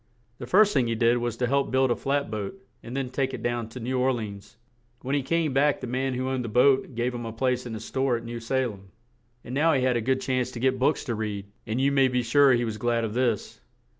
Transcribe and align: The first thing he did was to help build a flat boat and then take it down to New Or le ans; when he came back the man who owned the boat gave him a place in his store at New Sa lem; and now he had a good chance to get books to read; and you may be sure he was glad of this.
The 0.39 0.47
first 0.47 0.73
thing 0.73 0.87
he 0.87 0.95
did 0.95 1.19
was 1.19 1.37
to 1.37 1.45
help 1.45 1.69
build 1.69 1.91
a 1.91 1.95
flat 1.95 2.31
boat 2.31 2.59
and 2.81 2.97
then 2.97 3.11
take 3.11 3.35
it 3.35 3.43
down 3.43 3.69
to 3.69 3.79
New 3.79 3.99
Or 3.99 4.11
le 4.11 4.23
ans; 4.23 4.57
when 5.03 5.13
he 5.13 5.21
came 5.21 5.53
back 5.53 5.79
the 5.79 5.85
man 5.85 6.15
who 6.15 6.27
owned 6.27 6.43
the 6.43 6.49
boat 6.49 6.95
gave 6.95 7.13
him 7.13 7.23
a 7.23 7.31
place 7.31 7.67
in 7.67 7.75
his 7.75 7.85
store 7.85 8.17
at 8.17 8.23
New 8.25 8.39
Sa 8.39 8.55
lem; 8.65 8.87
and 9.43 9.53
now 9.53 9.73
he 9.73 9.83
had 9.83 9.97
a 9.97 10.01
good 10.01 10.19
chance 10.19 10.49
to 10.53 10.59
get 10.59 10.79
books 10.79 11.03
to 11.03 11.13
read; 11.13 11.45
and 11.67 11.79
you 11.79 11.91
may 11.91 12.07
be 12.07 12.23
sure 12.23 12.53
he 12.53 12.65
was 12.65 12.79
glad 12.79 13.03
of 13.03 13.13
this. 13.13 13.61